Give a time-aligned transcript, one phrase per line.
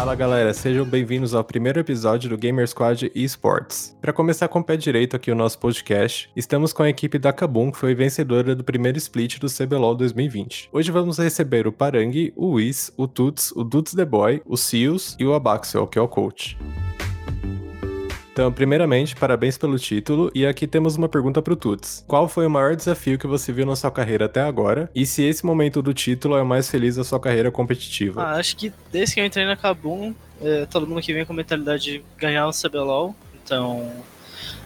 [0.00, 3.94] Fala galera, sejam bem-vindos ao primeiro episódio do Gamer Squad Esports.
[4.00, 7.34] Para começar com o pé direito aqui o nosso podcast, estamos com a equipe da
[7.34, 10.70] Kabum, que foi vencedora do primeiro split do CBLOL 2020.
[10.72, 15.16] Hoje vamos receber o Parang, o Whis, o Tuts, o Dudes The Boy, o Seals
[15.18, 16.56] e o Abaxel, que é o coach.
[18.40, 22.02] Então, primeiramente, parabéns pelo título e aqui temos uma pergunta pro Tuts.
[22.08, 24.90] Qual foi o maior desafio que você viu na sua carreira até agora?
[24.94, 28.22] E se esse momento do título é o mais feliz da sua carreira competitiva?
[28.22, 31.34] Ah, acho que desde que eu entrei na Kabum, é, todo mundo que vem com
[31.34, 33.14] a mentalidade de ganhar o CBLOL.
[33.44, 33.92] Então,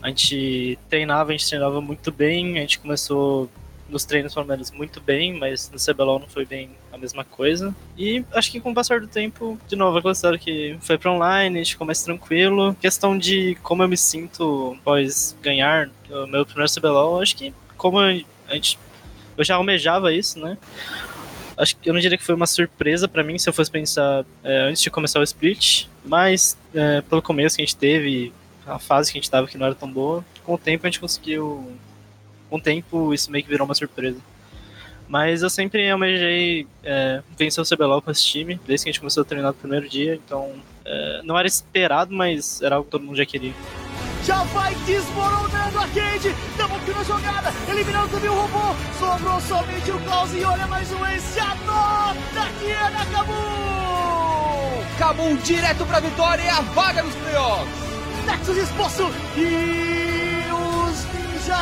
[0.00, 3.50] a gente treinava, a gente treinava muito bem, a gente começou
[3.88, 7.74] nos treinos pelo menos muito bem, mas no CBLOL não foi bem a mesma coisa.
[7.96, 11.12] E acho que com o passar do tempo, de novo, aquela história que foi para
[11.12, 12.74] online, ficou mais tranquilo.
[12.80, 17.98] Questão de como eu me sinto após ganhar o meu primeiro CBLOL, acho que como
[17.98, 18.12] a
[18.50, 18.78] gente.
[19.36, 20.56] Eu já almejava isso, né?
[21.56, 24.24] Acho que eu não diria que foi uma surpresa para mim se eu fosse pensar
[24.44, 28.32] é, antes de começar o split, mas é, pelo começo que a gente teve,
[28.66, 30.90] a fase que a gente tava que não era tão boa, com o tempo a
[30.90, 31.72] gente conseguiu
[32.48, 34.20] com o tempo isso meio que virou uma surpresa.
[35.08, 39.00] Mas eu sempre almejei é, vencer o CBLOL com esse time, desde que a gente
[39.00, 40.52] começou a treinar no primeiro dia, então
[40.84, 43.52] é, não era esperado, mas era algo que todo mundo já queria.
[44.24, 49.90] Já vai desmoronando a Cade, double kill na jogada, eliminando também o robô, sobrou somente
[49.92, 54.84] o Klaus e olha mais um esse, a nota que é da Kabum!
[54.98, 57.86] Kabum direto pra vitória e a vaga nos playoffs!
[58.26, 59.04] Nexus exposto
[59.36, 60.05] e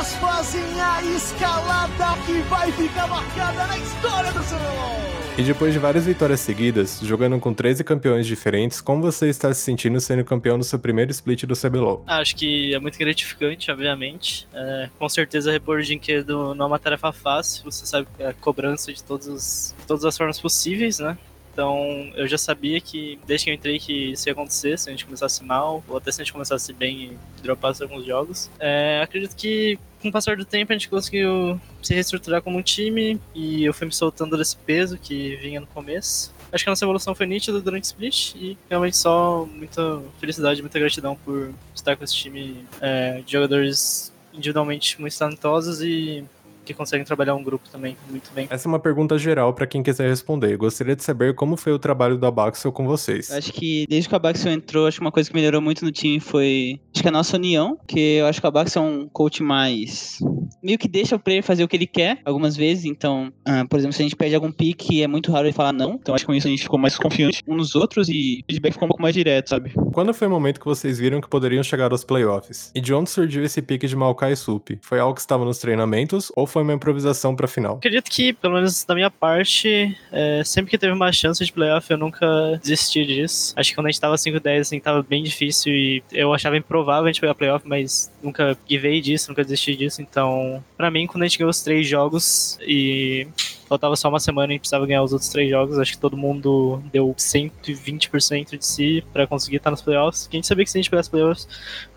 [0.03, 5.15] fazem a escalada que vai ficar marcada na história do CBLOL!
[5.37, 9.63] E depois de várias vitórias seguidas, jogando com 13 campeões diferentes, como você está se
[9.63, 12.05] sentindo sendo campeão do seu primeiro split do CBLOL?
[12.07, 14.47] Acho que é muito gratificante, obviamente.
[14.53, 18.29] É, com certeza repor o dinheiro não é uma tarefa fácil, você sabe que é
[18.29, 21.19] a cobrança de todos os, todas as formas possíveis, né?
[21.55, 24.93] Então eu já sabia que desde que eu entrei que isso ia acontecer, se a
[24.93, 28.51] gente começasse mal, ou até se a gente começasse bem e dropasse alguns jogos.
[28.59, 32.63] É, acredito que com o passar do tempo a gente conseguiu se reestruturar como um
[32.63, 36.35] time e eu fui me soltando desse peso que vinha no começo.
[36.53, 40.61] Acho que a nossa evolução foi nítida durante o split e realmente só muita felicidade,
[40.61, 46.25] muita gratidão por estar com esse time é, de jogadores individualmente muito talentosos e
[46.65, 48.47] que conseguem trabalhar um grupo também muito bem.
[48.51, 50.57] Essa é uma pergunta geral para quem quiser responder.
[50.57, 53.31] Gostaria de saber como foi o trabalho do Abaxel com vocês.
[53.31, 55.93] Acho que desde que o Abaxel entrou, acho que uma coisa que melhorou muito no
[55.93, 59.09] time foi acho que a nossa união, que eu acho que o Abaxel é um
[59.09, 60.19] coach mais
[60.63, 63.79] meio que deixa o player fazer o que ele quer algumas vezes, então, uh, por
[63.79, 66.25] exemplo, se a gente pede algum pick, é muito raro ele falar não, então acho
[66.25, 68.87] que com isso a gente ficou mais confiante uns nos outros e o feedback ficou
[68.87, 69.73] um pouco mais direto, sabe?
[69.93, 72.73] Quando foi o momento que vocês viram que poderiam chegar aos playoffs?
[72.75, 74.79] E de onde surgiu esse pique de Maokai Sup?
[74.81, 77.79] Foi algo que estava nos treinamentos ou foi uma improvisação pra final?
[77.79, 81.91] Acredito que, pelo menos da minha parte, é, sempre que teve uma chance de playoff,
[81.91, 82.27] eu nunca
[82.63, 83.53] desisti disso.
[83.57, 87.07] Acho que quando a gente tava 5-10, assim, tava bem difícil e eu achava improvável
[87.07, 90.01] a gente pegar playoff, mas nunca givei disso, nunca desisti disso.
[90.01, 93.27] Então, pra mim, quando a gente ganhou os três jogos e
[93.69, 95.79] faltava só uma semana e a gente precisava ganhar os outros três jogos.
[95.79, 100.29] Acho que todo mundo deu 120% de si para conseguir estar nos playoffs.
[100.31, 101.49] a gente sabia que se a gente pegasse playoffs,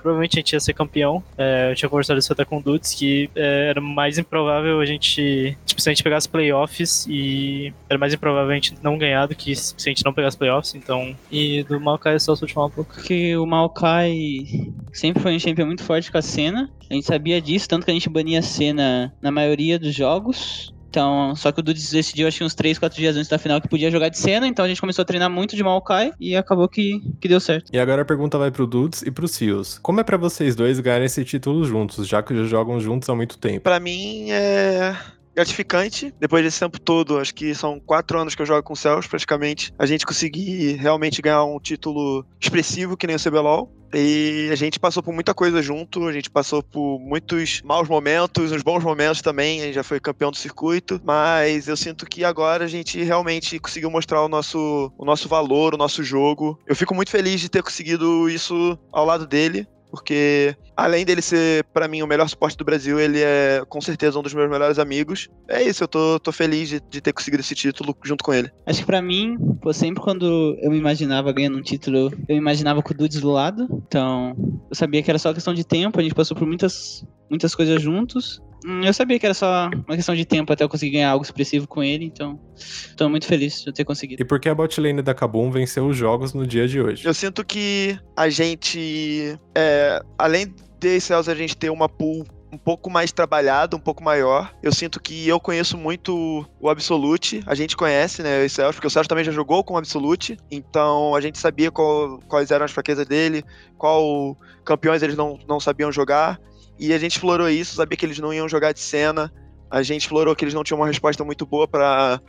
[0.02, 1.22] provavelmente a gente ia ser campeão.
[1.38, 4.86] É, eu tinha conversado isso até com o Dudes, que é, era mais improvável a
[4.86, 5.58] gente.
[5.66, 9.36] Tipo, se a gente pegasse playoffs e era mais improvável a gente não ganhar do
[9.36, 10.76] que se a gente não pegasse playoffs.
[10.76, 11.16] Então.
[11.32, 12.94] E do Maokai é só só falar um pouco.
[12.94, 16.70] Porque o Maokai sempre foi um champion muito forte com a cena.
[16.90, 20.74] A gente sabia disso, tanto que a gente bania a cena na maioria dos jogos.
[20.97, 23.62] Então, só que o Dudes decidiu, acho que uns 3, 4 dias antes da final,
[23.62, 26.35] que podia jogar de cena, então a gente começou a treinar muito de Maokai e
[26.35, 27.69] acabou que, que deu certo.
[27.72, 29.78] E agora a pergunta vai pro Dudes e pro Seals.
[29.78, 33.16] Como é para vocês dois ganharem esse título juntos, já que já jogam juntos há
[33.16, 33.62] muito tempo?
[33.62, 34.96] Para mim é
[35.36, 36.12] gratificante.
[36.19, 39.07] Depois desse tempo todo, acho que são quatro anos que eu jogo com o Cells,
[39.07, 43.72] praticamente, a gente conseguir realmente ganhar um título expressivo que nem o CBLOL.
[43.94, 48.52] E a gente passou por muita coisa junto, a gente passou por muitos maus momentos,
[48.52, 52.24] uns bons momentos também, a gente já foi campeão do circuito, mas eu sinto que
[52.24, 56.60] agora a gente realmente conseguiu mostrar o nosso, o nosso valor, o nosso jogo.
[56.68, 61.63] Eu fico muito feliz de ter conseguido isso ao lado dele porque além dele ser,
[61.74, 64.78] para mim, o melhor suporte do Brasil, ele é com certeza um dos meus melhores
[64.80, 65.30] amigos.
[65.48, 68.51] É isso, eu tô, tô feliz de, de ter conseguido esse título junto com ele.
[68.66, 72.38] Acho que para mim, pô, sempre quando eu me imaginava ganhando um título, eu me
[72.38, 73.68] imaginava com o Dudes do lado.
[73.88, 74.36] Então,
[74.69, 77.81] eu sabia que era só questão de tempo, a gente passou por muitas, muitas coisas
[77.81, 78.42] juntos.
[78.65, 81.24] Hum, eu sabia que era só uma questão de tempo até eu conseguir ganhar algo
[81.24, 84.21] expressivo com ele, então estou muito feliz de eu ter conseguido.
[84.21, 87.06] E por que a botlane da Kabum venceu os jogos no dia de hoje?
[87.06, 92.57] Eu sinto que a gente, é, além de Cells a gente ter uma pool um
[92.57, 94.54] pouco mais trabalhado, um pouco maior.
[94.63, 98.88] Eu sinto que eu conheço muito o Absolute, a gente conhece, né, o Celso, porque
[98.88, 102.65] o Celso também já jogou com o Absolute, então a gente sabia qual, quais eram
[102.65, 103.44] as fraquezas dele,
[103.77, 106.39] qual campeões eles não, não sabiam jogar,
[106.79, 109.31] e a gente explorou isso, sabia que eles não iam jogar de cena,
[109.69, 112.21] a gente explorou que eles não tinham uma resposta muito boa para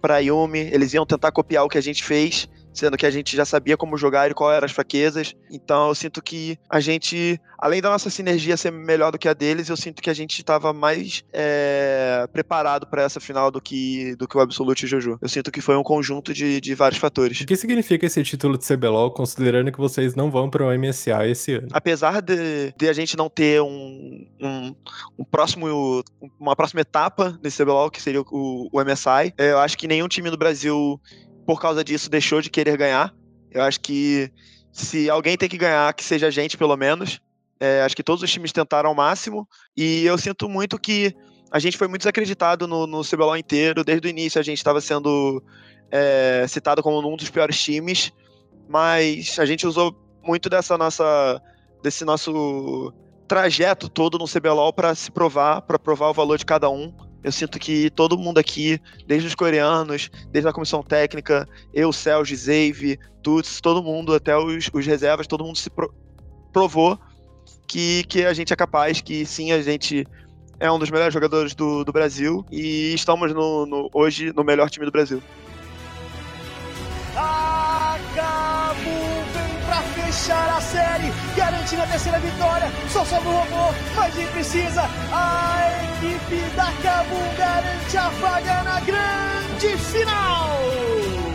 [0.00, 3.36] para Yumi, eles iam tentar copiar o que a gente fez, sendo que a gente
[3.36, 5.34] já sabia como jogar e qual eram as fraquezas.
[5.50, 9.34] Então eu sinto que a gente, além da nossa sinergia ser melhor do que a
[9.34, 14.14] deles, eu sinto que a gente estava mais é, preparado para essa final do que,
[14.16, 15.18] do que o Absolute e o Jojo.
[15.20, 17.40] Eu sinto que foi um conjunto de, de vários fatores.
[17.40, 21.26] O que significa esse título de CBLOL, considerando que vocês não vão para o MSA
[21.26, 21.68] esse ano?
[21.72, 24.74] Apesar de, de a gente não ter um, um,
[25.18, 26.04] um, próximo,
[26.38, 30.08] uma próxima etapa nesse CBLOL, que seria o, o MSI, é, eu acho que nenhum
[30.08, 31.00] time do Brasil
[31.46, 33.14] por causa disso, deixou de querer ganhar.
[33.50, 34.30] Eu acho que
[34.72, 37.20] se alguém tem que ganhar, que seja a gente, pelo menos.
[37.58, 39.48] É, acho que todos os times tentaram ao máximo.
[39.74, 41.14] E eu sinto muito que
[41.50, 43.84] a gente foi muito desacreditado no, no CBLOL inteiro.
[43.84, 45.42] Desde o início a gente estava sendo
[45.90, 48.12] é, citado como um dos piores times.
[48.68, 51.40] Mas a gente usou muito dessa nossa,
[51.82, 52.92] desse nosso
[53.28, 56.92] trajeto todo no CBLOL para se provar, para provar o valor de cada um.
[57.22, 62.34] Eu sinto que todo mundo aqui, desde os coreanos, desde a comissão técnica, eu, Celso,
[62.36, 65.92] Zave, Tuts, todo mundo, até os, os reservas, todo mundo se pro,
[66.52, 66.98] provou
[67.66, 70.06] que, que a gente é capaz, que sim, a gente
[70.58, 74.70] é um dos melhores jogadores do, do Brasil e estamos no, no hoje no melhor
[74.70, 75.22] time do Brasil.
[80.16, 82.72] Fechar a série, garantindo a terceira vitória.
[82.88, 84.82] Só sobra o robô, mas nem precisa.
[85.12, 91.25] A equipe da Cabum garante a vaga na grande final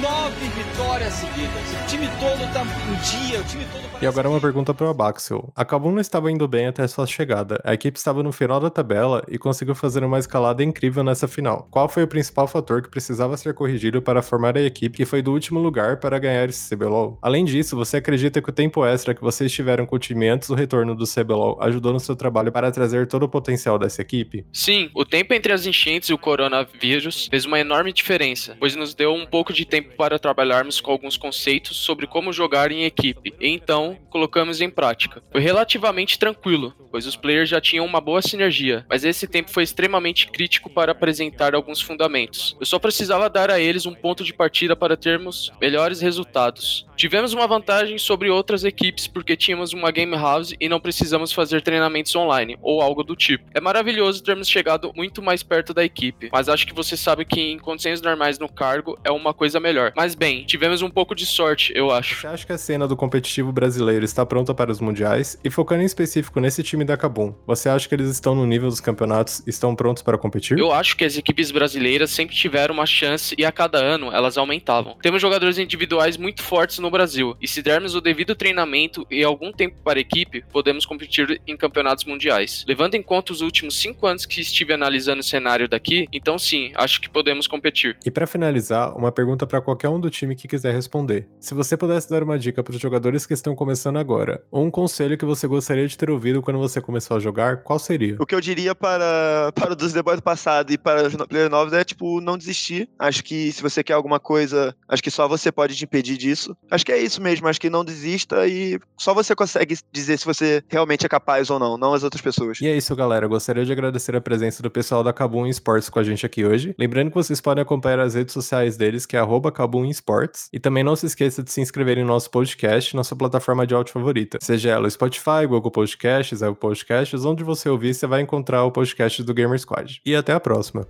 [0.00, 1.82] nove vitórias seguidas.
[1.82, 5.52] O time todo tá um dia, o time todo E agora uma pergunta pro Abaxel.
[5.54, 7.60] A Kabum não estava indo bem até sua chegada.
[7.62, 11.68] A equipe estava no final da tabela e conseguiu fazer uma escalada incrível nessa final.
[11.70, 15.20] Qual foi o principal fator que precisava ser corrigido para formar a equipe que foi
[15.20, 17.18] do último lugar para ganhar esse CBLOL?
[17.20, 20.48] Além disso, você acredita que o tempo extra que vocês tiveram com o time antes
[20.48, 24.46] do retorno do CBLOL ajudou no seu trabalho para trazer todo o potencial dessa equipe?
[24.50, 28.94] Sim, o tempo entre as enchentes e o coronavírus fez uma enorme diferença, pois nos
[28.94, 33.34] deu um pouco de tempo para trabalharmos com alguns conceitos sobre como jogar em equipe,
[33.40, 35.22] e então colocamos em prática.
[35.30, 39.62] Foi relativamente tranquilo, pois os players já tinham uma boa sinergia, mas esse tempo foi
[39.62, 42.56] extremamente crítico para apresentar alguns fundamentos.
[42.58, 46.86] Eu só precisava dar a eles um ponto de partida para termos melhores resultados.
[46.96, 51.62] Tivemos uma vantagem sobre outras equipes porque tínhamos uma game house e não precisamos fazer
[51.62, 53.44] treinamentos online ou algo do tipo.
[53.54, 57.40] É maravilhoso termos chegado muito mais perto da equipe, mas acho que você sabe que
[57.40, 59.79] em condições normais no cargo é uma coisa melhor.
[59.96, 62.20] Mas bem, tivemos um pouco de sorte, eu acho.
[62.20, 65.38] Você acha que a cena do competitivo brasileiro está pronta para os mundiais?
[65.42, 68.68] E focando em específico nesse time da Kabum, você acha que eles estão no nível
[68.68, 70.58] dos campeonatos e estão prontos para competir?
[70.58, 74.36] Eu acho que as equipes brasileiras sempre tiveram uma chance e a cada ano elas
[74.36, 74.96] aumentavam.
[75.00, 79.52] Temos jogadores individuais muito fortes no Brasil, e se dermos o devido treinamento e algum
[79.52, 82.64] tempo para a equipe, podemos competir em campeonatos mundiais.
[82.66, 86.72] Levando em conta os últimos cinco anos que estive analisando o cenário daqui, então sim,
[86.74, 87.96] acho que podemos competir.
[88.04, 91.28] E para finalizar, uma pergunta para qualquer um do time que quiser responder.
[91.38, 94.70] Se você pudesse dar uma dica para os jogadores que estão começando agora, ou um
[94.70, 98.16] conselho que você gostaria de ter ouvido quando você começou a jogar, qual seria?
[98.18, 101.50] O que eu diria para, para os The Boys do passado e para os players
[101.50, 102.88] novos é, tipo, não desistir.
[102.98, 106.56] Acho que se você quer alguma coisa, acho que só você pode te impedir disso.
[106.70, 110.26] Acho que é isso mesmo, acho que não desista e só você consegue dizer se
[110.26, 112.60] você realmente é capaz ou não, não as outras pessoas.
[112.60, 113.26] E é isso, galera.
[113.26, 116.44] Eu gostaria de agradecer a presença do pessoal da Kabum Esports com a gente aqui
[116.44, 116.74] hoje.
[116.78, 120.48] Lembrando que vocês podem acompanhar as redes sociais deles, que é arroba Kabum Esports.
[120.52, 123.92] E também não se esqueça de se inscrever em nosso podcast, nossa plataforma de áudio
[123.92, 124.38] favorita.
[124.40, 129.22] Seja ela Spotify, Google Podcasts, Apple Podcasts, onde você ouvir, você vai encontrar o podcast
[129.22, 130.00] do Gamer Squad.
[130.06, 130.86] E até a próxima.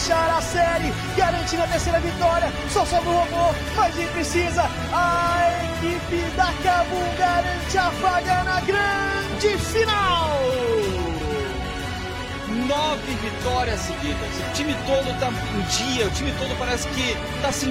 [0.00, 2.50] Fechar a série, garantindo a terceira vitória.
[2.70, 4.62] Só sobra o robô, mas nem precisa.
[4.92, 10.40] A equipe da Cabum garante a vaga na grande final.
[12.66, 14.28] Nove vitórias seguidas.
[14.48, 17.66] O time todo tá um dia, o time todo parece que tá se